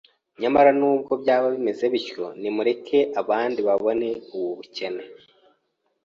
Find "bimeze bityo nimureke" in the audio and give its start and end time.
1.55-2.99